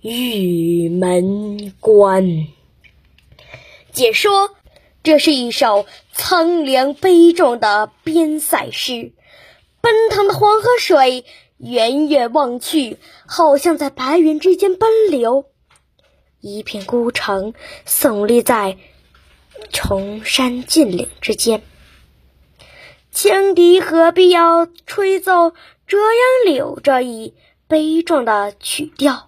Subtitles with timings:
[0.00, 2.46] 玉门关。
[3.90, 4.54] 解说：
[5.02, 9.12] 这是一首苍凉悲壮的边塞诗。
[9.80, 11.24] 奔腾的黄河水，
[11.56, 15.46] 远远望去，好像在白云之间奔流。
[16.40, 18.76] 一片孤城耸立在
[19.72, 21.62] 崇山峻岭之间。
[23.12, 25.50] 羌笛何必要吹奏
[25.88, 27.34] 折杨柳这一
[27.66, 29.27] 悲壮的曲调？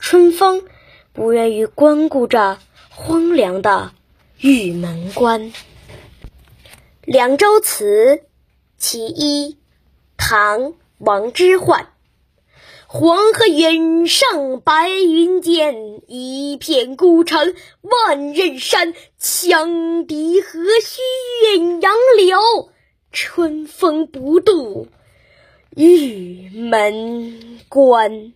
[0.00, 0.64] 春风
[1.12, 2.58] 不愿意光顾着
[2.88, 3.92] 荒凉的
[4.40, 5.52] 玉门关。
[7.04, 8.16] 《凉州词·
[8.78, 9.52] 其一》
[10.16, 10.60] 唐·
[10.98, 11.86] 王之涣。
[12.86, 18.94] 黄河远上白云间，一片孤城万仞山。
[19.20, 21.00] 羌笛何须
[21.56, 22.40] 怨杨柳，
[23.12, 24.88] 春风不度
[25.76, 28.32] 玉门关。